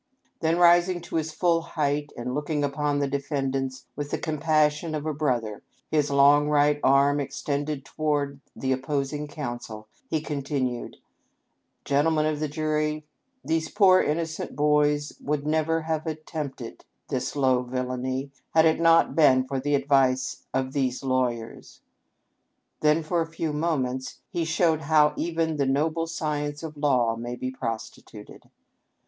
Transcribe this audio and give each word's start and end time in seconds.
'"Then 0.41 0.57
rising 0.57 0.99
to 1.01 1.17
his 1.17 1.31
full 1.31 1.61
height, 1.61 2.11
and 2.17 2.33
looking 2.33 2.63
upon 2.63 2.97
the 2.97 3.07
defend 3.07 3.55
ants 3.55 3.85
with 3.95 4.09
the 4.09 4.17
compassion 4.17 4.95
of 4.95 5.05
a 5.05 5.13
brother, 5.13 5.61
his 5.91 6.09
long 6.09 6.49
right 6.49 6.79
arm 6.83 7.19
extended 7.19 7.85
toward 7.85 8.39
the 8.55 8.71
opposing 8.71 9.27
counsel, 9.27 9.87
he 10.09 10.19
continued:' 10.19 10.97
Gentle 11.85 12.13
men 12.13 12.25
of 12.25 12.39
the 12.39 12.47
jury, 12.47 13.05
these 13.45 13.69
poor 13.69 14.01
innocent 14.01 14.55
boys 14.55 15.13
would 15.23 15.45
never 15.45 15.83
have 15.83 16.07
attempted 16.07 16.83
this 17.09 17.35
low 17.35 17.61
villany 17.61 18.31
had 18.55 18.65
it 18.65 18.79
not 18.79 19.15
been 19.15 19.45
for 19.45 19.59
the 19.59 19.75
advice 19.75 20.47
of 20.51 20.73
these 20.73 21.03
lawyers.' 21.03 21.81
Then 22.79 23.03
for 23.03 23.21
a 23.21 23.27
few 23.27 23.53
minutes 23.53 24.17
he 24.31 24.45
showed 24.45 24.81
how 24.81 25.13
even 25.15 25.57
the 25.57 25.67
noble 25.67 26.07
science 26.07 26.63
of 26.63 26.75
law 26.75 27.15
may 27.15 27.35
be 27.35 27.51
prostituted. 27.51 28.49